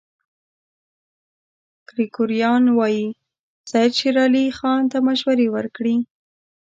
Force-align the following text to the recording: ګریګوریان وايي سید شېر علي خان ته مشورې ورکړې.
ګریګوریان 1.89 2.63
وايي 2.77 3.07
سید 3.69 3.91
شېر 3.99 4.15
علي 4.25 4.45
خان 4.57 4.81
ته 4.91 4.97
مشورې 5.07 5.47
ورکړې. 5.55 5.95